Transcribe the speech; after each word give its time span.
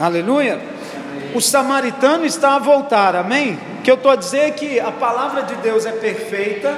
Aleluia. 0.00 0.58
O 1.34 1.42
samaritano 1.42 2.24
está 2.24 2.54
a 2.54 2.58
voltar, 2.58 3.14
amém? 3.14 3.58
O 3.78 3.82
que 3.82 3.90
eu 3.90 3.96
estou 3.96 4.10
a 4.10 4.16
dizer 4.16 4.38
é 4.38 4.50
que 4.50 4.80
a 4.80 4.90
palavra 4.90 5.42
de 5.42 5.54
Deus 5.56 5.84
é 5.84 5.92
perfeita 5.92 6.74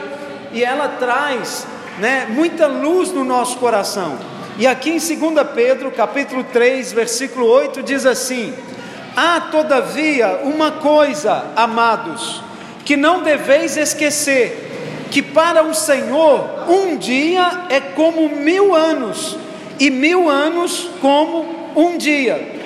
e 0.53 0.65
ela 0.65 0.89
traz 0.99 1.65
né, 2.01 2.27
muita 2.29 2.67
luz 2.67 3.13
no 3.13 3.23
nosso 3.23 3.59
coração. 3.59 4.19
E 4.59 4.67
aqui 4.67 4.91
em 4.91 4.99
2 4.99 5.47
Pedro, 5.55 5.93
capítulo 5.93 6.43
3, 6.53 6.93
versículo 6.93 7.47
8, 7.47 7.81
diz 7.85 8.05
assim: 8.05 8.53
Há 9.17 9.41
todavia 9.53 10.41
uma 10.43 10.73
coisa, 10.73 11.45
amados, 11.55 12.43
que 12.85 12.97
não 12.97 13.23
deveis 13.23 13.77
esquecer: 13.77 15.07
que 15.13 15.23
para 15.23 15.63
o 15.63 15.73
Senhor 15.73 16.69
um 16.69 16.97
dia 16.97 17.67
é 17.71 17.79
como 17.79 18.29
mil 18.31 18.75
anos, 18.75 19.39
e 19.79 19.91
mil 19.91 20.29
anos 20.29 20.91
como 21.01 21.73
um 21.77 21.97
dia. 21.97 22.62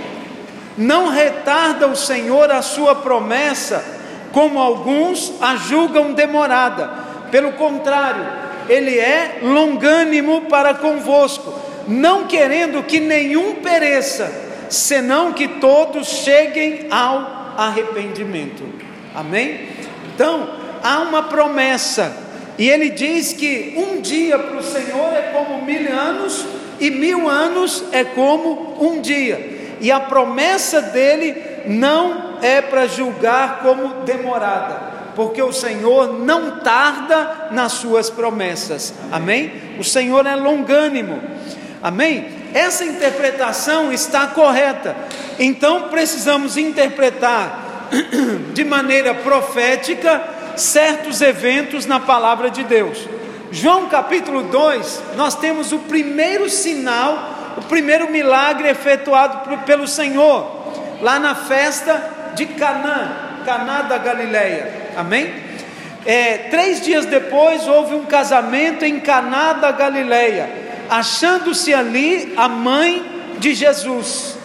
Não 0.77 1.09
retarda 1.09 1.89
o 1.89 1.97
Senhor 1.97 2.51
a 2.51 2.61
sua 2.61 2.95
promessa, 2.97 3.83
como 4.33 4.59
alguns 4.59 5.33
a 5.41 5.57
julgam 5.57 6.13
demorada. 6.13 6.91
Pelo 7.31 7.53
contrário, 7.53 8.27
Ele 8.69 8.99
é 8.99 9.39
longânimo 9.43 10.43
para 10.43 10.75
convosco, 10.75 11.55
não 11.89 12.27
querendo 12.27 12.83
que 12.83 13.01
nenhum 13.01 13.55
pereça, 13.55 14.31
senão 14.69 15.33
que 15.33 15.49
todos 15.49 16.09
cheguem 16.09 16.87
ao 16.91 17.55
arrependimento. 17.57 18.65
Amém? 19.15 19.69
Então, 20.15 20.51
há 20.83 20.99
uma 20.99 21.23
promessa, 21.23 22.15
e 22.59 22.69
ele 22.69 22.91
diz 22.91 23.33
que 23.33 23.75
um 23.77 24.01
dia 24.01 24.39
para 24.39 24.57
o 24.57 24.63
Senhor 24.63 25.13
é 25.15 25.33
como 25.33 25.65
mil 25.65 25.93
anos, 25.93 26.45
e 26.79 26.91
mil 26.91 27.29
anos 27.29 27.85
é 27.93 28.05
como 28.05 28.77
um 28.81 29.01
dia 29.01 29.56
e 29.81 29.91
a 29.93 30.01
promessa 30.01 30.81
dele 30.81 31.35
não 31.67 32.39
é 32.43 32.61
para 32.61 32.87
julgar 32.87 33.61
como 33.63 34.05
demorada, 34.05 34.97
porque 35.15 35.43
o 35.43 35.53
Senhor 35.53 36.21
não 36.21 36.61
tarda 36.61 37.49
nas 37.51 37.73
suas 37.73 38.11
promessas, 38.11 38.95
amém? 39.11 39.53
O 39.79 39.85
Senhor 39.85 40.27
é 40.27 40.35
longânimo, 40.35 41.21
amém? 41.83 42.29
Essa 42.55 42.85
interpretação 42.85 43.93
está 43.93 44.29
correta, 44.29 44.97
então 45.39 45.89
precisamos 45.89 46.57
interpretar 46.57 47.89
de 48.53 48.65
maneira 48.65 49.15
profética 49.15 50.23
certos 50.57 51.21
eventos 51.21 51.87
na 51.87 52.01
palavra 52.01 52.51
de 52.51 52.65
Deus. 52.65 53.07
João 53.53 53.89
capítulo 53.89 54.45
2, 54.45 55.03
nós 55.17 55.35
temos 55.35 55.73
o 55.73 55.79
primeiro 55.81 56.51
sinal 56.51 57.36
o 57.57 57.63
primeiro 57.63 58.11
milagre 58.11 58.69
efetuado 58.69 59.59
pelo 59.65 59.89
Senhor, 59.89 60.73
lá 61.01 61.19
na 61.19 61.35
festa 61.35 62.33
de 62.35 62.47
Canaã, 62.47 63.17
Caná 63.45 63.83
da 63.83 63.99
Galileia. 63.99 64.93
Amém? 64.97 65.33
É, 66.05 66.39
três 66.51 66.81
dias 66.83 67.07
depois 67.07 67.67
houve 67.67 67.95
um 67.95 68.05
casamento 68.05 68.85
em 68.85 69.01
Caná 69.01 69.55
da 69.55 69.73
Galileia, 69.73 70.49
achando-se 70.89 71.75
ali 71.75 72.33
a 72.37 72.49
mãe 72.49 73.35
de 73.39 73.55
Jesus. 73.55 74.37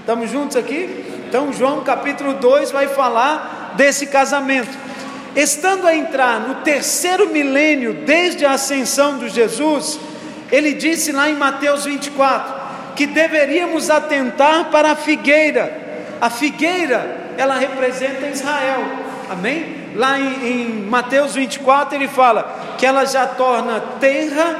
Estamos 0.00 0.30
juntos 0.30 0.56
aqui? 0.56 1.04
Então 1.28 1.52
João 1.52 1.82
capítulo 1.82 2.34
2 2.34 2.70
vai 2.70 2.88
falar 2.88 3.74
desse 3.76 4.06
casamento. 4.06 4.86
Estando 5.34 5.86
a 5.86 5.94
entrar 5.94 6.40
no 6.40 6.56
terceiro 6.56 7.28
milênio 7.28 7.92
desde 8.06 8.46
a 8.46 8.52
ascensão 8.52 9.18
de 9.18 9.28
Jesus, 9.28 9.98
ele 10.50 10.72
disse 10.74 11.12
lá 11.12 11.28
em 11.28 11.34
Mateus 11.34 11.84
24: 11.84 12.66
que 12.96 13.06
deveríamos 13.06 13.90
atentar 13.90 14.70
para 14.70 14.92
a 14.92 14.96
figueira. 14.96 15.84
A 16.20 16.30
figueira, 16.30 17.34
ela 17.36 17.56
representa 17.56 18.26
Israel, 18.26 18.82
amém? 19.30 19.76
Lá 19.94 20.18
em, 20.18 20.46
em 20.46 20.68
Mateus 20.88 21.34
24 21.34 21.94
ele 21.94 22.08
fala 22.08 22.74
que 22.78 22.86
ela 22.86 23.04
já 23.04 23.26
torna 23.26 23.80
terra 24.00 24.56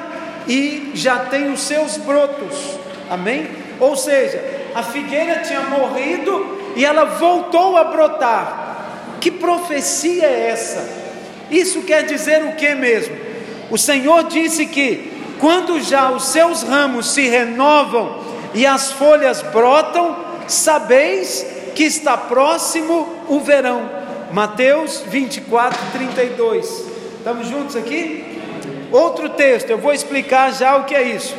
e 0.47 0.93
já 0.95 1.19
tem 1.19 1.51
os 1.51 1.61
seus 1.61 1.97
brotos, 1.97 2.79
amém? 3.11 3.49
Ou 3.81 3.97
seja, 3.97 4.43
a 4.75 4.83
figueira 4.83 5.41
tinha 5.41 5.61
morrido 5.63 6.75
e 6.77 6.85
ela 6.85 7.05
voltou 7.05 7.77
a 7.77 7.85
brotar. 7.85 8.65
Que 9.21 9.31
profecia 9.31 10.27
é 10.27 10.51
essa? 10.51 10.87
Isso 11.51 11.83
quer 11.83 12.05
dizer 12.05 12.45
o 12.45 12.53
que 12.53 12.75
mesmo? 12.75 13.17
O 13.71 13.79
Senhor 13.79 14.25
disse 14.25 14.67
que 14.67 15.16
quando 15.41 15.81
já 15.81 16.11
os 16.11 16.25
seus 16.27 16.63
ramos 16.63 17.11
se 17.11 17.29
renovam 17.29 18.21
e 18.55 18.67
as 18.67 18.93
folhas 18.93 19.43
brotam, 19.43 20.17
sabeis 20.49 21.45
que 21.75 21.85
está 21.85 22.17
próximo 22.17 23.09
o 23.29 23.41
verão. 23.41 23.89
Mateus 24.33 25.03
24, 25.07 25.79
32. 25.93 26.85
Estamos 27.19 27.49
juntos 27.49 27.77
aqui? 27.77 28.41
Outro 28.91 29.29
texto, 29.31 29.71
eu 29.71 29.79
vou 29.79 29.93
explicar 29.93 30.53
já 30.53 30.77
o 30.77 30.85
que 30.85 30.95
é 30.95 31.03
isso. 31.03 31.35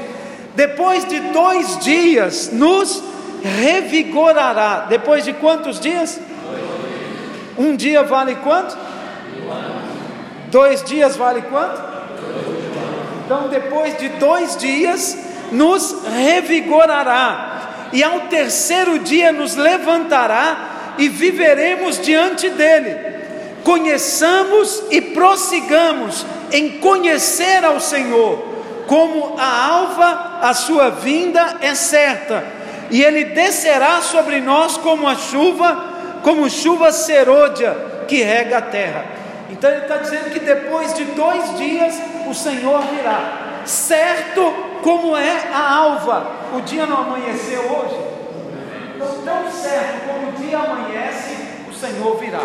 Depois 0.56 1.06
de 1.06 1.20
dois 1.20 1.78
dias, 1.80 2.52
nos 2.52 3.04
revigorará. 3.44 4.86
Depois 4.90 5.24
de 5.24 5.34
quantos 5.34 5.80
dias? 5.80 6.20
Um 7.58 7.76
dia 7.76 8.04
vale 8.04 8.36
quanto? 8.36 8.78
Dois 10.52 10.84
dias 10.84 11.16
vale 11.16 11.42
quanto? 11.44 11.82
Então, 13.28 13.50
depois 13.50 13.98
de 13.98 14.08
dois 14.08 14.56
dias, 14.56 15.18
nos 15.52 15.98
revigorará, 16.06 17.90
e 17.92 18.02
ao 18.02 18.22
terceiro 18.22 19.00
dia 19.00 19.34
nos 19.34 19.54
levantará 19.54 20.96
e 20.98 21.10
viveremos 21.10 22.00
diante 22.00 22.50
dele. 22.50 22.96
Conheçamos 23.66 24.82
e 24.90 25.02
prossigamos 25.02 26.26
em 26.54 26.80
conhecer 26.80 27.66
ao 27.66 27.82
Senhor, 27.82 28.46
como 28.88 29.36
a 29.38 29.66
alva, 29.66 30.40
a 30.42 30.54
sua 30.54 30.90
vinda 30.90 31.58
é 31.60 31.76
certa, 31.76 32.46
e 32.90 33.04
ele 33.04 33.26
descerá 33.26 34.00
sobre 34.00 34.40
nós 34.40 34.78
como 34.78 35.06
a 35.06 35.16
chuva, 35.16 36.20
como 36.24 36.50
chuva 36.50 36.94
serôdia 36.94 37.76
que 38.08 38.24
rega 38.24 38.60
a 38.60 38.62
terra. 38.62 39.17
Então 39.50 39.70
ele 39.70 39.82
está 39.82 39.98
dizendo 39.98 40.32
que 40.32 40.40
depois 40.40 40.94
de 40.94 41.06
dois 41.06 41.58
dias 41.58 41.96
o 42.28 42.34
Senhor 42.34 42.82
virá, 42.82 43.62
certo 43.66 44.42
como 44.82 45.16
é 45.16 45.50
a 45.54 45.74
alva. 45.74 46.32
O 46.54 46.62
dia 46.62 46.86
não 46.86 46.98
amanheceu 46.98 47.62
hoje? 47.62 47.98
Então, 48.96 49.08
tão 49.24 49.52
certo 49.52 50.08
como 50.08 50.30
o 50.30 50.32
dia 50.34 50.58
amanhece, 50.58 51.36
o 51.70 51.74
Senhor 51.74 52.18
virá. 52.18 52.42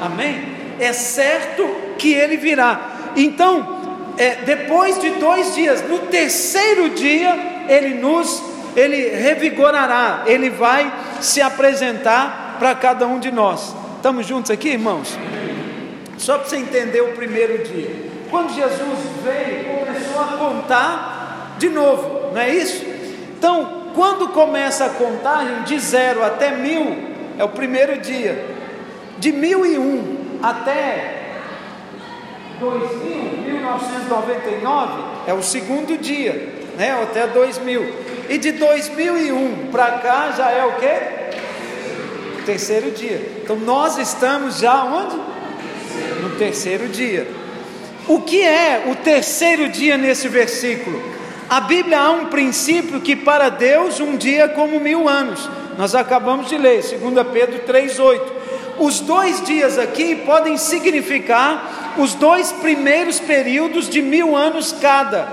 Amém? 0.00 0.56
É 0.80 0.92
certo 0.92 1.68
que 1.98 2.12
ele 2.12 2.36
virá. 2.36 2.80
Então, 3.16 3.78
é, 4.16 4.36
depois 4.36 5.00
de 5.00 5.10
dois 5.10 5.54
dias, 5.54 5.82
no 5.88 5.98
terceiro 6.00 6.90
dia, 6.90 7.64
ele 7.68 7.94
nos, 7.94 8.42
ele 8.76 9.10
revigorará, 9.10 10.22
ele 10.26 10.50
vai 10.50 10.92
se 11.20 11.40
apresentar 11.40 12.56
para 12.58 12.74
cada 12.74 13.06
um 13.06 13.18
de 13.18 13.30
nós. 13.30 13.74
Estamos 13.96 14.26
juntos 14.26 14.50
aqui, 14.50 14.70
irmãos? 14.70 15.16
Só 16.18 16.38
para 16.38 16.48
você 16.48 16.56
entender 16.56 17.00
o 17.00 17.12
primeiro 17.12 17.64
dia. 17.64 18.08
Quando 18.30 18.54
Jesus 18.54 18.98
veio, 19.22 19.78
começou 19.78 20.20
a 20.20 20.36
contar 20.36 21.56
de 21.58 21.68
novo, 21.68 22.32
não 22.32 22.40
é 22.40 22.54
isso? 22.54 22.84
Então, 23.38 23.92
quando 23.94 24.28
começa 24.28 24.84
a 24.84 24.90
contagem 24.90 25.62
de 25.62 25.78
zero 25.78 26.22
até 26.22 26.50
mil, 26.52 26.96
é 27.38 27.44
o 27.44 27.48
primeiro 27.48 28.00
dia, 28.00 28.44
de 29.18 29.32
mil 29.32 29.64
e 29.64 29.78
um 29.78 30.38
até 30.42 31.18
2000, 32.60 33.42
1999, 33.44 34.92
é 35.26 35.32
o 35.32 35.42
segundo 35.42 35.96
dia, 35.96 36.52
né? 36.76 36.92
até 37.02 37.26
2000. 37.26 38.08
E 38.28 38.38
de 38.38 38.52
2001 38.52 39.68
para 39.70 39.92
cá 39.98 40.32
já 40.36 40.50
é 40.50 40.64
o 40.64 40.72
que? 40.74 42.44
Terceiro 42.44 42.90
dia. 42.90 43.40
Então 43.42 43.56
nós 43.56 43.98
estamos 43.98 44.58
já 44.58 44.84
onde? 44.84 45.27
Terceiro 46.38 46.86
dia. 46.86 47.26
O 48.06 48.20
que 48.20 48.40
é 48.40 48.84
o 48.86 48.94
terceiro 48.94 49.68
dia 49.68 49.98
nesse 49.98 50.28
versículo? 50.28 51.02
A 51.50 51.60
Bíblia 51.60 51.98
há 51.98 52.10
um 52.10 52.26
princípio 52.26 53.00
que 53.00 53.16
para 53.16 53.48
Deus 53.48 53.98
um 53.98 54.16
dia 54.16 54.44
é 54.44 54.48
como 54.48 54.78
mil 54.78 55.08
anos. 55.08 55.50
Nós 55.76 55.96
acabamos 55.96 56.48
de 56.48 56.56
ler, 56.56 56.80
2 56.80 57.26
Pedro 57.32 57.60
3,8. 57.66 58.20
Os 58.78 59.00
dois 59.00 59.44
dias 59.44 59.78
aqui 59.78 60.14
podem 60.14 60.56
significar 60.56 61.96
os 61.98 62.14
dois 62.14 62.52
primeiros 62.52 63.18
períodos 63.18 63.88
de 63.88 64.00
mil 64.00 64.36
anos 64.36 64.70
cada. 64.80 65.26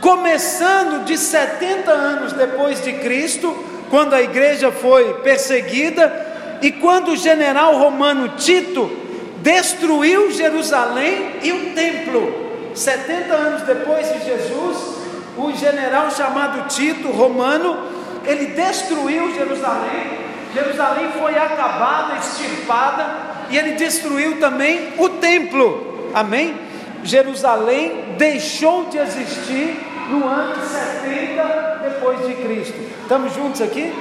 Começando 0.00 1.04
de 1.04 1.16
70 1.16 1.92
anos 1.92 2.32
depois 2.32 2.82
de 2.82 2.92
Cristo, 2.94 3.56
quando 3.88 4.14
a 4.14 4.22
igreja 4.22 4.72
foi 4.72 5.14
perseguida, 5.22 6.58
e 6.60 6.72
quando 6.72 7.12
o 7.12 7.16
general 7.16 7.78
romano 7.78 8.30
Tito 8.36 9.03
destruiu 9.44 10.32
Jerusalém 10.32 11.36
e 11.42 11.52
o 11.52 11.74
templo. 11.74 12.42
70 12.74 13.34
anos 13.34 13.62
depois 13.62 14.10
de 14.10 14.24
Jesus, 14.24 14.96
um 15.36 15.54
general 15.54 16.10
chamado 16.10 16.66
Tito, 16.66 17.08
romano, 17.08 17.76
ele 18.24 18.46
destruiu 18.46 19.34
Jerusalém, 19.34 20.24
Jerusalém 20.54 21.10
foi 21.20 21.36
acabada, 21.36 22.16
extirpada, 22.16 23.06
e 23.50 23.58
ele 23.58 23.72
destruiu 23.72 24.40
também 24.40 24.94
o 24.96 25.10
templo, 25.10 26.10
amém? 26.14 26.58
Jerusalém 27.02 28.14
deixou 28.16 28.86
de 28.86 28.96
existir 28.96 29.78
no 30.08 30.26
ano 30.26 30.54
70 30.56 31.80
depois 31.82 32.26
de 32.26 32.34
Cristo. 32.34 32.80
Estamos 33.02 33.34
juntos 33.34 33.60
aqui? 33.60 33.92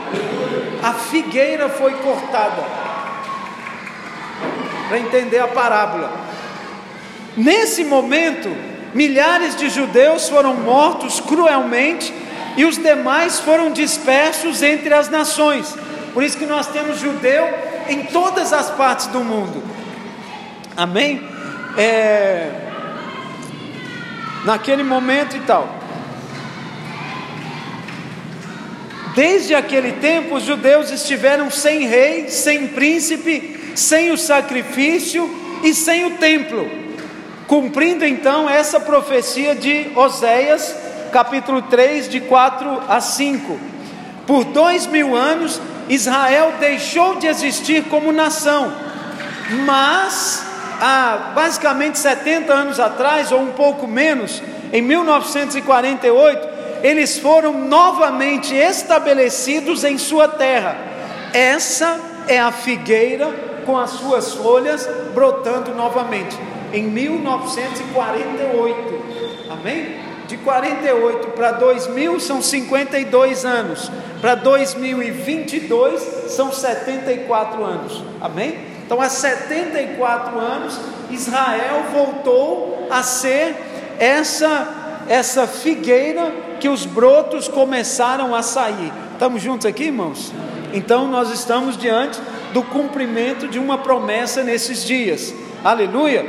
A 0.82 0.94
figueira 0.94 1.68
foi 1.68 1.92
cortada. 1.96 2.93
Para 4.94 5.02
entender 5.02 5.40
a 5.40 5.48
parábola. 5.48 6.14
Nesse 7.36 7.84
momento, 7.84 8.56
milhares 8.94 9.56
de 9.56 9.68
judeus 9.68 10.30
foram 10.30 10.54
mortos 10.54 11.20
cruelmente 11.20 12.14
e 12.56 12.64
os 12.64 12.78
demais 12.78 13.40
foram 13.40 13.72
dispersos 13.72 14.62
entre 14.62 14.94
as 14.94 15.10
nações. 15.10 15.76
Por 16.14 16.22
isso 16.22 16.38
que 16.38 16.46
nós 16.46 16.68
temos 16.68 17.00
judeu 17.00 17.44
em 17.90 18.04
todas 18.04 18.54
as 18.54 18.70
partes 18.70 19.08
do 19.08 19.22
mundo. 19.22 19.64
Amém? 20.78 21.28
É, 21.76 22.52
naquele 24.46 24.84
momento 24.84 25.36
e 25.36 25.40
tal. 25.40 25.76
Desde 29.16 29.56
aquele 29.56 29.94
tempo, 29.94 30.36
os 30.36 30.44
judeus 30.44 30.92
estiveram 30.92 31.50
sem 31.50 31.88
rei, 31.88 32.30
sem 32.30 32.68
príncipe, 32.68 33.63
sem 33.76 34.12
o 34.12 34.18
sacrifício 34.18 35.30
e 35.64 35.74
sem 35.74 36.06
o 36.06 36.18
templo, 36.18 36.70
cumprindo 37.48 38.06
então 38.06 38.50
essa 38.50 38.80
profecia 38.80 39.56
de 39.56 39.92
Oséias, 39.96 40.76
capítulo 41.12 41.62
3, 41.64 42.10
de 42.10 42.20
4 42.22 42.82
a 42.88 43.00
5. 43.00 43.60
Por 44.28 44.44
dois 44.46 44.88
mil 44.88 45.16
anos, 45.16 45.62
Israel 45.90 46.54
deixou 46.60 47.16
de 47.16 47.28
existir 47.28 47.84
como 47.86 48.12
nação, 48.12 48.74
mas 49.66 50.44
há 50.80 51.32
basicamente 51.36 52.00
70 52.00 52.54
anos 52.54 52.80
atrás, 52.80 53.32
ou 53.32 53.42
um 53.42 53.52
pouco 53.52 53.88
menos, 53.88 54.42
em 54.72 54.82
1948, 54.82 56.54
eles 56.82 57.18
foram 57.18 57.54
novamente 57.54 58.56
estabelecidos 58.56 59.84
em 59.84 59.98
sua 59.98 60.28
terra. 60.28 60.76
Essa 61.34 62.00
é 62.28 62.40
a 62.40 62.52
figueira 62.52 63.53
com 63.66 63.78
as 63.78 63.92
suas 63.92 64.34
folhas 64.34 64.90
brotando 65.14 65.74
novamente, 65.74 66.38
em 66.72 66.84
1948. 66.84 69.04
Amém? 69.50 70.04
De 70.28 70.38
48 70.38 71.30
para 71.30 71.52
2000 71.52 72.20
são 72.20 72.42
52 72.42 73.46
anos, 73.46 73.92
para 74.22 74.36
2022 74.36 76.02
são 76.32 76.52
74 76.52 77.64
anos. 77.64 78.04
Amém? 78.22 78.74
Então, 78.86 79.02
há 79.02 79.10
74 79.10 80.38
anos, 80.38 80.80
Israel 81.10 81.84
voltou 81.92 82.88
a 82.90 83.02
ser 83.04 83.56
essa 84.00 84.82
essa 85.08 85.48
figueira 85.48 86.32
que 86.60 86.70
os 86.70 86.86
brotos 86.86 87.48
começaram 87.48 88.34
a 88.34 88.42
sair. 88.42 88.92
Estamos 89.14 89.42
juntos 89.42 89.66
aqui, 89.66 89.86
irmãos? 89.86 90.32
Então 90.74 91.08
nós 91.08 91.30
estamos 91.30 91.78
diante 91.78 92.20
do 92.54 92.64
cumprimento 92.64 93.48
de 93.48 93.60
uma 93.60 93.80
promessa 93.80 94.44
nesses 94.44 94.86
dias. 94.86 95.34
Aleluia! 95.64 96.26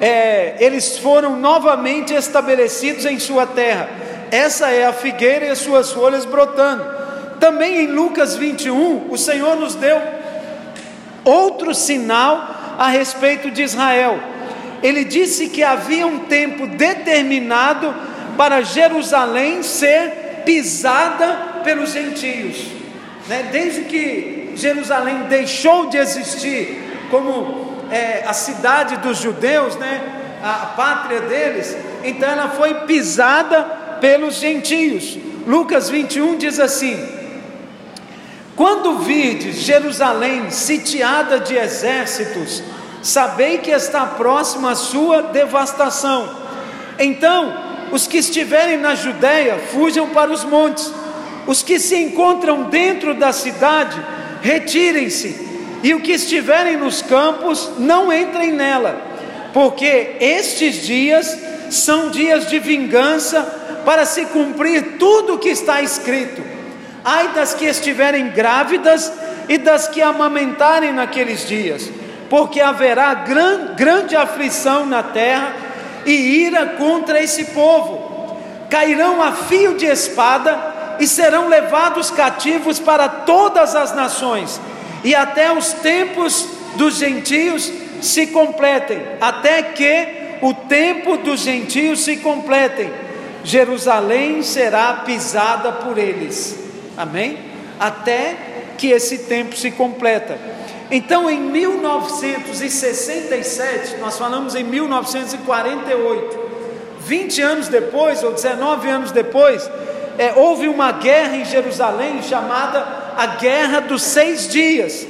É, 0.00 0.56
eles 0.60 0.98
foram 0.98 1.36
novamente 1.36 2.14
estabelecidos 2.14 3.04
em 3.04 3.18
sua 3.18 3.46
terra. 3.46 3.88
Essa 4.30 4.70
é 4.70 4.86
a 4.86 4.92
figueira 4.92 5.46
e 5.46 5.50
as 5.50 5.58
suas 5.58 5.90
folhas 5.90 6.24
brotando. 6.24 6.84
Também 7.40 7.84
em 7.84 7.86
Lucas 7.86 8.36
21, 8.36 9.10
o 9.10 9.18
Senhor 9.18 9.56
nos 9.56 9.74
deu 9.74 10.00
outro 11.24 11.74
sinal 11.74 12.76
a 12.78 12.88
respeito 12.88 13.50
de 13.50 13.62
Israel 13.62 14.20
ele 14.82 15.04
disse 15.04 15.48
que 15.48 15.62
havia 15.62 16.06
um 16.06 16.20
tempo 16.20 16.66
determinado 16.66 17.94
para 18.36 18.62
Jerusalém 18.62 19.62
ser 19.62 20.42
pisada 20.44 21.60
pelos 21.64 21.92
gentios. 21.92 22.66
Né? 23.26 23.48
Desde 23.50 23.82
que 23.82 24.37
Jerusalém 24.58 25.24
deixou 25.28 25.86
de 25.86 25.96
existir 25.96 27.06
como 27.10 27.86
é, 27.90 28.24
a 28.26 28.32
cidade 28.32 28.96
dos 28.98 29.18
judeus, 29.18 29.76
né? 29.76 30.18
a 30.42 30.66
pátria 30.76 31.22
deles, 31.22 31.76
então 32.04 32.28
ela 32.28 32.48
foi 32.50 32.74
pisada 32.86 33.62
pelos 34.00 34.36
gentios. 34.36 35.18
Lucas 35.46 35.88
21 35.88 36.36
diz 36.36 36.60
assim: 36.60 36.96
Quando 38.54 38.98
virdes 38.98 39.56
Jerusalém 39.56 40.50
sitiada 40.50 41.40
de 41.40 41.56
exércitos, 41.56 42.62
sabei 43.02 43.58
que 43.58 43.70
está 43.70 44.06
próxima 44.06 44.72
a 44.72 44.76
sua 44.76 45.22
devastação. 45.22 46.36
Então, 46.98 47.68
os 47.90 48.06
que 48.06 48.18
estiverem 48.18 48.78
na 48.78 48.94
Judéia, 48.94 49.58
fujam 49.72 50.10
para 50.10 50.30
os 50.30 50.44
montes. 50.44 50.92
Os 51.46 51.62
que 51.62 51.78
se 51.78 51.96
encontram 51.96 52.64
dentro 52.64 53.14
da 53.14 53.32
cidade, 53.32 53.98
retirem-se. 54.42 55.48
E 55.82 55.94
os 55.94 56.02
que 56.02 56.12
estiverem 56.12 56.76
nos 56.76 57.02
campos, 57.02 57.70
não 57.78 58.12
entrem 58.12 58.52
nela, 58.52 59.00
porque 59.52 60.16
estes 60.20 60.82
dias 60.84 61.38
são 61.70 62.10
dias 62.10 62.48
de 62.48 62.58
vingança 62.58 63.42
para 63.84 64.04
se 64.04 64.24
cumprir 64.26 64.96
tudo 64.98 65.34
o 65.34 65.38
que 65.38 65.50
está 65.50 65.80
escrito. 65.80 66.42
Ai 67.04 67.28
das 67.28 67.54
que 67.54 67.64
estiverem 67.64 68.30
grávidas 68.30 69.12
e 69.48 69.56
das 69.56 69.86
que 69.88 70.02
amamentarem 70.02 70.92
naqueles 70.92 71.46
dias 71.46 71.88
porque 72.28 72.60
haverá 72.60 73.14
gran, 73.14 73.74
grande 73.74 74.14
aflição 74.14 74.86
na 74.86 75.02
terra 75.02 75.54
e 76.04 76.12
ira 76.12 76.66
contra 76.66 77.22
esse 77.22 77.46
povo. 77.46 78.36
Cairão 78.70 79.22
a 79.22 79.32
fio 79.32 79.76
de 79.76 79.86
espada 79.86 80.67
e 80.98 81.06
serão 81.06 81.48
levados 81.48 82.10
cativos 82.10 82.78
para 82.78 83.08
todas 83.08 83.74
as 83.74 83.94
nações, 83.94 84.60
e 85.04 85.14
até 85.14 85.52
os 85.52 85.72
tempos 85.74 86.48
dos 86.76 86.96
gentios 86.96 87.70
se 88.00 88.28
completem, 88.28 89.02
até 89.20 89.62
que 89.62 90.08
o 90.42 90.54
tempo 90.54 91.18
dos 91.18 91.40
gentios 91.40 92.00
se 92.00 92.16
completem. 92.16 92.90
Jerusalém 93.44 94.42
será 94.42 94.94
pisada 95.04 95.70
por 95.72 95.98
eles. 95.98 96.58
Amém? 96.96 97.38
Até 97.78 98.34
que 98.76 98.88
esse 98.88 99.18
tempo 99.18 99.56
se 99.56 99.70
completa. 99.70 100.36
Então, 100.90 101.30
em 101.30 101.38
1967, 101.40 103.98
nós 103.98 104.16
falamos 104.16 104.54
em 104.54 104.64
1948, 104.64 106.48
20 107.00 107.42
anos 107.42 107.68
depois, 107.68 108.22
ou 108.22 108.32
19 108.32 108.88
anos 108.88 109.12
depois, 109.12 109.70
é, 110.18 110.32
houve 110.34 110.68
uma 110.68 110.92
guerra 110.92 111.36
em 111.36 111.44
Jerusalém 111.44 112.22
chamada 112.22 112.86
a 113.16 113.26
Guerra 113.26 113.80
dos 113.80 114.02
Seis 114.02 114.48
Dias, 114.48 115.06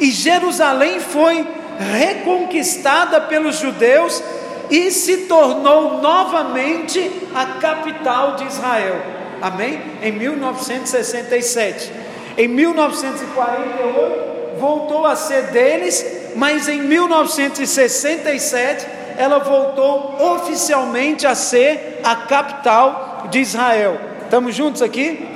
e 0.00 0.10
Jerusalém 0.10 1.00
foi 1.00 1.46
reconquistada 1.78 3.20
pelos 3.20 3.58
judeus 3.58 4.22
e 4.70 4.90
se 4.90 5.26
tornou 5.26 6.00
novamente 6.00 7.28
a 7.34 7.44
capital 7.60 8.36
de 8.36 8.46
Israel. 8.46 8.96
Amém? 9.40 9.80
Em 10.02 10.12
1967. 10.12 11.92
Em 12.36 12.48
1948, 12.48 14.58
voltou 14.58 15.06
a 15.06 15.16
ser 15.16 15.44
deles, 15.44 16.04
mas 16.36 16.68
em 16.68 16.82
1967 16.82 18.86
ela 19.16 19.38
voltou 19.38 20.34
oficialmente 20.34 21.26
a 21.26 21.34
ser 21.34 22.02
a 22.04 22.14
capital 22.14 23.26
de 23.30 23.40
Israel. 23.40 23.98
Estamos 24.28 24.54
juntos 24.54 24.82
aqui? 24.82 25.26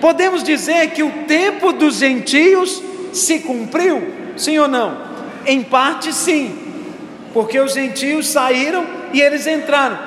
Podemos 0.00 0.42
dizer 0.42 0.92
que 0.92 1.02
o 1.02 1.10
tempo 1.26 1.74
dos 1.74 1.96
gentios 1.96 2.82
se 3.12 3.40
cumpriu? 3.40 4.14
Sim 4.34 4.58
ou 4.58 4.66
não? 4.66 4.96
Em 5.44 5.62
parte 5.62 6.10
sim, 6.10 6.58
porque 7.34 7.60
os 7.60 7.74
gentios 7.74 8.28
saíram 8.28 8.86
e 9.12 9.20
eles 9.20 9.46
entraram, 9.46 9.98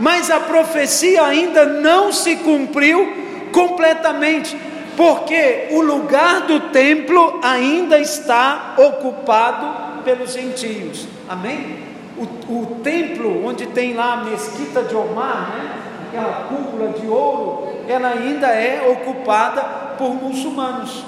mas 0.00 0.30
a 0.30 0.40
profecia 0.40 1.22
ainda 1.22 1.66
não 1.66 2.10
se 2.10 2.36
cumpriu 2.36 3.12
completamente 3.52 4.56
porque 4.96 5.68
o 5.72 5.82
lugar 5.82 6.46
do 6.46 6.60
templo 6.70 7.40
ainda 7.42 7.98
está 7.98 8.74
ocupado 8.78 10.02
pelos 10.02 10.32
gentios. 10.32 11.06
Amém? 11.28 11.76
O, 12.16 12.22
o 12.22 12.80
templo 12.82 13.44
onde 13.44 13.66
tem 13.66 13.92
lá 13.92 14.14
a 14.14 14.24
mesquita 14.24 14.82
de 14.82 14.94
Omar, 14.94 15.50
né? 15.50 15.82
aquela 16.12 16.44
cúpula 16.44 16.88
de 16.88 17.06
ouro, 17.06 17.61
ela 17.88 18.08
ainda 18.08 18.48
é 18.48 18.88
ocupada 18.90 19.62
por 19.98 20.14
muçulmanos. 20.14 21.04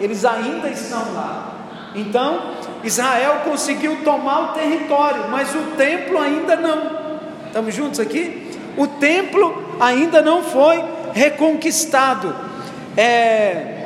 Eles 0.00 0.24
ainda 0.24 0.68
estão 0.68 1.12
lá. 1.14 1.54
Então, 1.94 2.52
Israel 2.84 3.42
conseguiu 3.44 3.98
tomar 4.04 4.50
o 4.50 4.52
território, 4.54 5.28
mas 5.30 5.54
o 5.54 5.76
templo 5.76 6.18
ainda 6.18 6.56
não. 6.56 6.98
Estamos 7.46 7.74
juntos 7.74 7.98
aqui? 7.98 8.50
O 8.76 8.86
templo 8.86 9.76
ainda 9.80 10.22
não 10.22 10.42
foi 10.42 10.84
reconquistado. 11.12 12.34
é, 12.96 13.78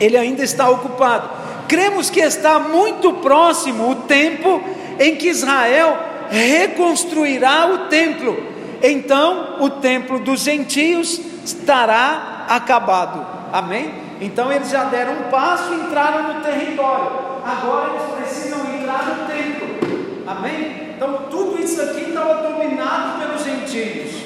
ele 0.00 0.16
ainda 0.16 0.42
está 0.42 0.68
ocupado. 0.70 1.28
Cremos 1.68 2.08
que 2.10 2.20
está 2.20 2.58
muito 2.58 3.12
próximo 3.14 3.90
o 3.90 3.94
tempo 3.94 4.62
em 4.98 5.14
que 5.14 5.28
Israel 5.28 5.98
reconstruirá 6.30 7.66
o 7.66 7.78
templo. 7.88 8.42
Então, 8.82 9.56
o 9.60 9.68
templo 9.68 10.18
dos 10.18 10.40
gentios 10.40 11.20
estará 11.44 12.46
acabado. 12.48 13.26
Amém? 13.52 13.92
Então, 14.20 14.52
eles 14.52 14.70
já 14.70 14.84
deram 14.84 15.12
um 15.12 15.30
passo 15.30 15.72
e 15.72 15.76
entraram 15.76 16.34
no 16.34 16.40
território. 16.40 17.10
Agora 17.44 17.90
eles 17.90 18.14
precisam 18.16 18.60
entrar 18.74 19.04
no 19.04 19.26
templo. 19.26 20.24
Amém? 20.26 20.94
Então, 20.94 21.26
tudo 21.30 21.60
isso 21.60 21.80
aqui 21.80 22.10
estava 22.10 22.48
dominado 22.48 23.18
pelos 23.18 23.42
gentios. 23.42 24.24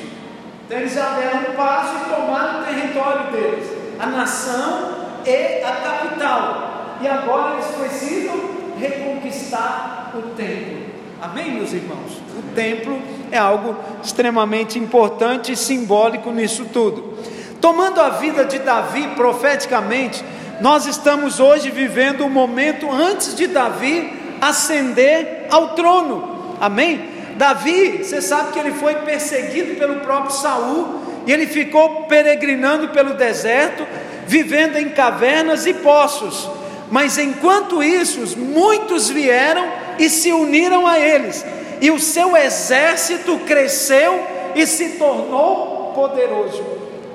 Então, 0.67 0.79
eles 0.79 0.93
já 0.93 1.11
deram 1.11 1.53
um 1.53 1.57
passo 1.57 1.95
e 1.97 2.15
tomaram 2.15 2.61
o 2.61 2.65
território 2.65 3.31
deles. 3.31 3.69
A 4.01 4.07
nação 4.07 4.95
e 5.25 5.63
a 5.63 5.73
capital 5.73 6.65
e 7.01 7.09
agora 7.09 7.55
eles 7.55 7.67
precisam 7.67 8.35
reconquistar 8.79 10.13
o 10.15 10.23
templo. 10.35 10.94
Amém, 11.25 11.53
meus 11.53 11.73
irmãos? 11.73 12.21
O 12.39 12.55
templo 12.55 13.01
é 13.33 13.39
algo 13.39 13.75
extremamente 14.03 14.79
importante 14.79 15.53
e 15.53 15.57
simbólico 15.57 16.31
nisso 16.31 16.67
tudo. 16.71 17.15
Tomando 17.63 17.99
a 17.99 18.11
vida 18.11 18.45
de 18.45 18.59
Davi 18.59 19.09
profeticamente, 19.17 20.23
nós 20.61 20.85
estamos 20.85 21.41
hoje 21.41 21.71
vivendo 21.71 22.21
o 22.21 22.27
um 22.27 22.31
momento 22.31 22.93
antes 22.93 23.35
de 23.35 23.47
Davi 23.47 24.13
ascender 24.39 25.47
ao 25.51 25.71
trono. 25.71 26.57
Amém? 26.61 27.09
Davi, 27.37 28.05
você 28.05 28.21
sabe 28.21 28.53
que 28.53 28.59
ele 28.59 28.73
foi 28.73 28.97
perseguido 28.97 29.77
pelo 29.77 30.01
próprio 30.01 30.31
Saul 30.31 31.01
e 31.27 31.33
ele 31.33 31.47
ficou 31.47 32.03
peregrinando 32.03 32.89
pelo 32.89 33.15
deserto, 33.15 33.87
vivendo 34.27 34.77
em 34.77 34.91
cavernas 34.91 35.65
e 35.65 35.73
poços. 35.73 36.51
Mas 36.91 37.19
enquanto 37.19 37.83
isso, 37.83 38.39
muitos 38.39 39.09
vieram 39.09 39.67
e 39.99 40.09
se 40.09 40.33
uniram 40.33 40.87
a 40.87 40.99
eles, 40.99 41.45
e 41.81 41.91
o 41.91 41.99
seu 41.99 42.37
exército 42.37 43.39
cresceu 43.41 44.27
e 44.55 44.67
se 44.67 44.91
tornou 44.91 45.93
poderoso. 45.95 46.63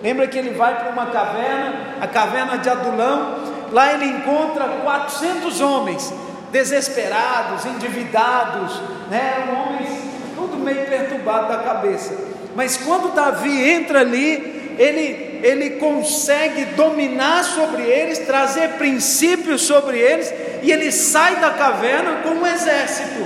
Lembra 0.02 0.28
que 0.28 0.38
ele 0.38 0.52
vai 0.52 0.78
para 0.78 0.92
uma 0.92 1.08
caverna, 1.08 1.98
a 2.02 2.08
caverna 2.08 2.58
de 2.58 2.70
Adulão, 2.70 3.36
lá 3.72 3.94
ele 3.94 4.06
encontra 4.06 4.66
400 4.84 5.62
homens 5.62 6.14
desesperados, 6.52 7.66
endividados, 7.66 8.82
né, 9.10 9.48
homens 9.52 10.10
tudo 10.36 10.58
meio 10.58 10.86
perturbado 10.86 11.50
da 11.50 11.58
cabeça. 11.58 12.16
Mas 12.56 12.78
quando 12.78 13.14
Davi 13.14 13.70
entra 13.70 14.00
ali, 14.00 14.76
ele 14.80 15.29
ele 15.42 15.72
consegue 15.72 16.66
dominar 16.76 17.44
sobre 17.44 17.84
eles, 17.84 18.20
trazer 18.20 18.72
princípios 18.72 19.62
sobre 19.62 19.98
eles, 19.98 20.34
e 20.62 20.72
ele 20.72 20.92
sai 20.92 21.38
da 21.38 21.52
caverna 21.52 22.22
com 22.24 22.30
um 22.30 22.48
exército. 22.48 23.26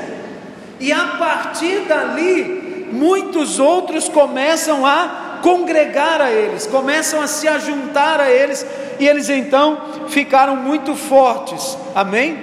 E 0.80 0.92
a 0.92 1.16
partir 1.20 1.82
dali, 1.88 2.90
muitos 2.92 3.60
outros 3.60 4.08
começam 4.08 4.86
a 4.86 5.40
congregar 5.42 6.22
a 6.22 6.32
eles, 6.32 6.68
começam 6.68 7.22
a 7.22 7.28
se 7.28 7.48
ajuntar 7.48 8.20
a 8.20 8.30
eles, 8.30 8.66
e 9.00 9.08
eles 9.08 9.30
então 9.30 10.08
ficaram 10.08 10.56
muito 10.56 10.96
fortes. 10.96 11.78
Amém? 11.96 12.38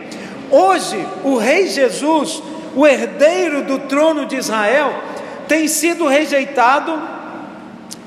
Hoje, 0.50 1.06
o 1.22 1.36
rei 1.36 1.68
Jesus, 1.68 2.42
o 2.74 2.86
herdeiro 2.86 3.62
do 3.62 3.78
trono 3.80 4.26
de 4.26 4.36
Israel, 4.36 4.92
tem 5.46 5.66
sido 5.68 6.06
rejeitado 6.06 7.00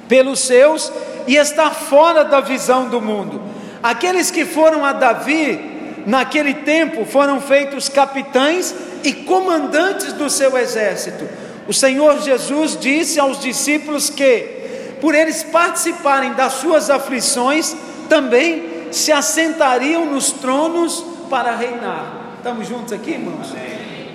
pelos 0.08 0.41
seus 0.41 0.91
e 1.27 1.36
está 1.36 1.72
fora 1.72 2.24
da 2.24 2.42
visão 2.42 2.89
do 2.89 3.01
mundo. 3.01 3.42
Aqueles 3.82 4.32
que 4.32 4.46
foram 4.46 4.86
a 4.86 4.94
Davi, 4.94 5.60
naquele 6.06 6.53
tempo, 6.53 7.06
foram 7.06 7.42
feitos 7.42 7.89
capitães 7.89 8.74
e 9.03 9.13
comandantes 9.13 10.13
do 10.13 10.30
seu 10.30 10.58
exército. 10.58 11.27
O 11.68 11.74
Senhor 11.74 12.22
Jesus 12.22 12.77
disse 12.80 13.20
aos 13.20 13.39
discípulos 13.39 14.10
que, 14.10 14.98
por 15.01 15.15
eles 15.15 15.44
participarem 15.44 16.34
das 16.34 16.53
suas 16.53 16.89
aflições, 16.89 17.75
também 18.08 18.88
se 18.92 19.12
assentariam 19.12 20.06
nos 20.06 20.32
tronos 20.32 21.03
para 21.30 21.56
reinar. 21.56 22.36
Estamos 22.38 22.68
juntos 22.68 22.94
aqui, 22.94 23.12
irmãos? 23.12 23.53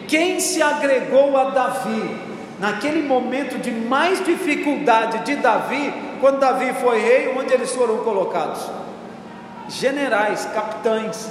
Quem 0.07 0.41
se 0.41 0.62
agregou 0.62 1.37
a 1.37 1.50
Davi 1.50 2.17
naquele 2.59 3.03
momento 3.07 3.59
de 3.59 3.71
mais 3.71 4.25
dificuldade 4.25 5.25
de 5.25 5.37
Davi 5.37 5.93
quando 6.20 6.38
Davi 6.38 6.72
foi 6.80 7.00
rei, 7.00 7.34
onde 7.37 7.52
eles 7.52 7.72
foram 7.72 7.98
colocados? 7.98 8.60
Generais, 9.68 10.48
capitães. 10.54 11.28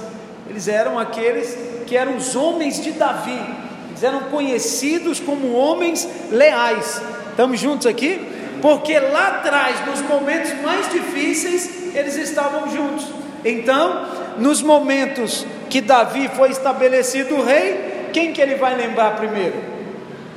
Eles 0.48 0.68
eram 0.68 0.98
aqueles 0.98 1.56
que 1.86 1.96
eram 1.96 2.16
os 2.16 2.34
homens 2.34 2.82
de 2.82 2.92
Davi. 2.92 3.38
Eles 3.88 4.02
eram 4.02 4.20
conhecidos 4.30 5.20
como 5.20 5.52
homens 5.52 6.08
leais. 6.30 7.00
Estamos 7.30 7.60
juntos 7.60 7.86
aqui? 7.86 8.20
Porque 8.60 8.98
lá 8.98 9.28
atrás, 9.28 9.86
nos 9.86 10.00
momentos 10.02 10.52
mais 10.62 10.90
difíceis, 10.90 11.94
eles 11.94 12.16
estavam 12.16 12.68
juntos. 12.70 13.06
Então, 13.44 14.06
nos 14.38 14.62
momentos 14.62 15.46
que 15.70 15.80
Davi 15.80 16.28
foi 16.28 16.50
estabelecido 16.50 17.42
rei, 17.42 18.08
quem 18.12 18.32
que 18.32 18.40
ele 18.40 18.56
vai 18.56 18.74
lembrar 18.76 19.16
primeiro? 19.16 19.56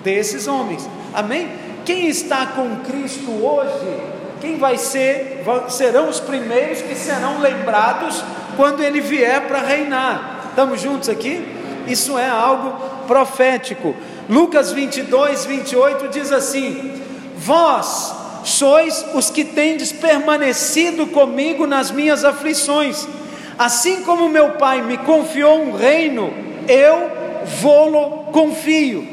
Desses 0.04 0.48
homens. 0.48 0.88
Amém? 1.14 1.50
Quem 1.86 2.08
está 2.08 2.48
com 2.48 2.78
Cristo 2.78 3.32
hoje 3.44 4.21
quem 4.52 4.58
vai 4.58 4.78
ser, 4.78 5.44
serão 5.70 6.10
os 6.10 6.20
primeiros 6.20 6.82
que 6.82 6.94
serão 6.94 7.40
lembrados 7.40 8.22
quando 8.58 8.84
ele 8.84 9.00
vier 9.00 9.48
para 9.48 9.60
reinar. 9.60 10.48
Estamos 10.50 10.82
juntos 10.82 11.08
aqui? 11.08 11.42
Isso 11.88 12.18
é 12.18 12.28
algo 12.28 12.78
profético. 13.08 13.96
Lucas 14.30 14.72
22, 14.74 15.46
28 15.46 16.08
diz 16.10 16.32
assim: 16.34 17.02
Vós 17.38 18.14
sois 18.44 19.06
os 19.14 19.30
que 19.30 19.46
tendes 19.46 19.94
permanecido 19.94 21.08
comigo 21.08 21.66
nas 21.66 21.90
minhas 21.90 22.26
aflições, 22.26 23.08
assim 23.58 24.04
como 24.04 24.28
meu 24.28 24.52
Pai 24.52 24.82
me 24.82 24.98
confiou 24.98 25.62
um 25.62 25.72
reino, 25.72 26.34
eu 26.68 27.10
vou-lo 27.62 28.26
confio, 28.32 29.08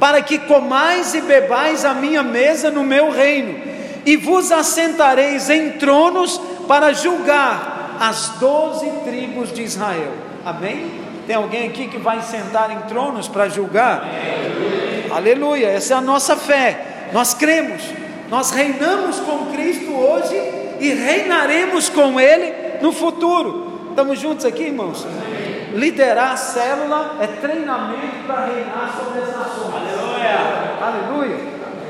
para 0.00 0.20
que 0.20 0.38
comais 0.38 1.14
e 1.14 1.20
bebais 1.20 1.84
a 1.84 1.94
minha 1.94 2.24
mesa 2.24 2.70
no 2.72 2.82
meu 2.82 3.10
reino 3.10 3.69
e 4.10 4.16
vos 4.16 4.50
assentareis 4.50 5.48
em 5.48 5.70
tronos 5.70 6.36
para 6.66 6.92
julgar 6.92 7.96
as 8.00 8.30
doze 8.40 8.90
tribos 9.04 9.52
de 9.52 9.62
Israel. 9.62 10.12
Amém? 10.44 10.90
Tem 11.28 11.36
alguém 11.36 11.68
aqui 11.68 11.86
que 11.86 11.96
vai 11.96 12.20
sentar 12.22 12.72
em 12.72 12.88
tronos 12.88 13.28
para 13.28 13.48
julgar? 13.48 14.02
Aleluia. 14.02 15.14
Aleluia, 15.14 15.66
essa 15.68 15.94
é 15.94 15.96
a 15.98 16.00
nossa 16.00 16.34
fé. 16.34 17.08
Nós 17.12 17.34
cremos, 17.34 17.82
nós 18.28 18.50
reinamos 18.50 19.20
com 19.20 19.46
Cristo 19.52 19.92
hoje 19.92 20.34
e 20.80 20.92
reinaremos 20.92 21.88
com 21.88 22.18
Ele 22.18 22.52
no 22.82 22.90
futuro. 22.90 23.90
Estamos 23.90 24.18
juntos 24.18 24.44
aqui, 24.44 24.64
irmãos? 24.64 25.06
Liderar 25.72 26.32
a 26.32 26.36
célula 26.36 27.16
é 27.20 27.28
treinamento 27.28 28.26
para 28.26 28.46
reinar 28.46 28.92
sobre 28.98 29.20
as 29.20 29.36
nações. 29.36 29.72
Aleluia. 29.72 30.80
Aleluia. 30.82 31.36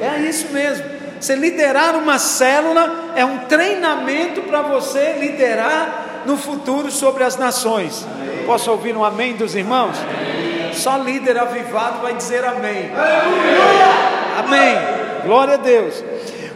É 0.02 0.20
isso 0.28 0.52
mesmo. 0.52 0.89
Você 1.20 1.34
liderar 1.34 1.96
uma 1.96 2.18
célula 2.18 3.12
é 3.14 3.24
um 3.24 3.40
treinamento 3.40 4.40
para 4.42 4.62
você 4.62 5.16
liderar 5.20 6.22
no 6.24 6.38
futuro 6.38 6.90
sobre 6.90 7.22
as 7.22 7.36
nações. 7.36 8.06
Amém. 8.10 8.46
Posso 8.46 8.70
ouvir 8.70 8.96
um 8.96 9.04
amém 9.04 9.34
dos 9.34 9.54
irmãos? 9.54 9.96
Amém. 9.98 10.72
Só 10.72 10.96
líder 10.96 11.38
avivado 11.38 12.00
vai 12.00 12.14
dizer 12.14 12.42
amém. 12.42 12.90
Amém. 14.38 14.78
Glória 15.26 15.54
a 15.54 15.58
Deus. 15.58 16.02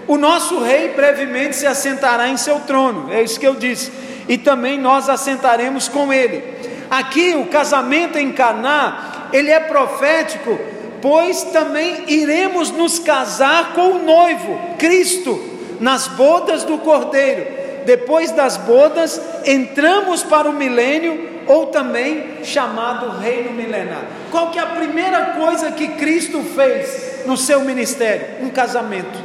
O 0.08 0.16
nosso 0.16 0.58
rei 0.62 0.88
brevemente 0.90 1.56
se 1.56 1.66
assentará 1.66 2.28
em 2.28 2.36
seu 2.38 2.60
trono, 2.60 3.12
é 3.12 3.22
isso 3.22 3.38
que 3.40 3.46
eu 3.46 3.54
disse, 3.54 3.92
e 4.28 4.36
também 4.36 4.78
nós 4.78 5.08
assentaremos 5.08 5.88
com 5.88 6.12
ele. 6.12 6.42
Aqui 6.90 7.34
o 7.34 7.46
casamento 7.46 8.18
em 8.18 8.32
Caná, 8.32 9.28
ele 9.32 9.50
é 9.50 9.60
profético 9.60 10.58
pois 11.04 11.44
também 11.44 12.04
iremos 12.06 12.70
nos 12.70 12.98
casar 12.98 13.74
com 13.74 13.88
o 13.88 14.02
noivo, 14.02 14.58
Cristo, 14.78 15.38
nas 15.78 16.08
bodas 16.08 16.64
do 16.64 16.78
Cordeiro. 16.78 17.46
Depois 17.84 18.30
das 18.30 18.56
bodas, 18.56 19.20
entramos 19.44 20.22
para 20.22 20.48
o 20.48 20.52
milênio, 20.54 21.44
ou 21.46 21.66
também 21.66 22.42
chamado 22.42 23.18
reino 23.18 23.50
milenar. 23.50 24.00
Qual 24.30 24.50
que 24.50 24.58
é 24.58 24.62
a 24.62 24.66
primeira 24.66 25.26
coisa 25.32 25.70
que 25.72 25.88
Cristo 25.88 26.42
fez 26.42 27.26
no 27.26 27.36
seu 27.36 27.60
ministério? 27.60 28.42
Um 28.42 28.48
casamento. 28.48 29.22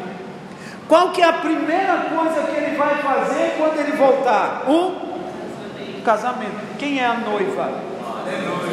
Qual 0.85 1.11
que 1.11 1.21
é 1.21 1.25
a 1.29 1.31
primeira 1.31 2.07
coisa 2.13 2.41
que 2.41 2.57
ele 2.57 2.75
vai 2.75 2.97
fazer 2.97 3.53
quando 3.57 3.79
ele 3.79 3.93
voltar? 3.93 4.65
Um 4.67 6.01
casamento. 6.03 6.75
Quem 6.77 6.99
é 6.99 7.05
a 7.05 7.13
noiva? 7.13 7.71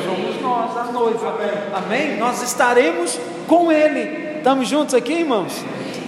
Somos 0.04 0.25
nós, 0.46 0.76
a 0.76 0.84
noiva. 0.92 1.38
Amém? 1.74 2.16
Nós 2.16 2.42
estaremos 2.42 3.18
com 3.48 3.72
Ele. 3.72 4.36
Estamos 4.38 4.68
juntos 4.68 4.94
aqui, 4.94 5.12
irmãos? 5.12 5.52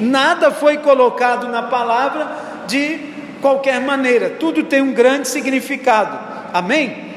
Nada 0.01 0.51
foi 0.51 0.79
colocado 0.79 1.49
na 1.49 1.65
palavra 1.65 2.49
de 2.69 3.01
qualquer 3.41 3.81
maneira, 3.81 4.31
tudo 4.31 4.65
tem 4.65 4.83
um 4.83 4.93
grande 4.93 5.29
significado. 5.29 6.19
Amém? 6.53 7.09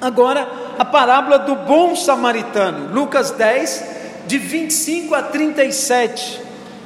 Agora, 0.00 0.48
a 0.78 0.84
parábola 0.84 1.38
do 1.38 1.56
bom 1.56 1.96
samaritano, 1.96 2.92
Lucas 2.92 3.32
10, 3.32 3.84
de 4.26 4.38
25 4.38 5.14
a 5.14 5.22
37. 5.22 6.40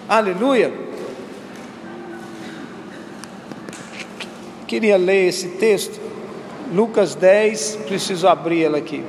Aleluia. 0.09 0.73
Queria 4.67 4.97
ler 4.97 5.29
esse 5.29 5.49
texto. 5.49 6.01
Lucas 6.73 7.15
10, 7.15 7.81
preciso 7.87 8.27
abrir 8.27 8.65
ela 8.65 8.79
aqui. 8.79 9.05